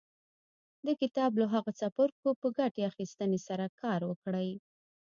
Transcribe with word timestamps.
د 0.85 0.87
کتاب 1.01 1.31
له 1.41 1.45
هغو 1.53 1.71
څپرکو 1.79 2.29
په 2.41 2.47
ګټې 2.57 2.81
اخيستنې 2.91 3.39
سره 3.47 3.65
کار 3.81 3.99
وکړئ. 4.09 4.49